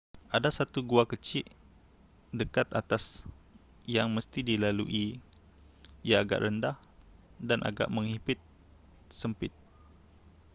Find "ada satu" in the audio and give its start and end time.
0.37-0.79